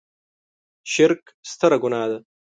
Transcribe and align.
شرک 0.93 1.21
ستره 1.51 1.77
ګناه 1.83 2.07
ده. 2.11 2.17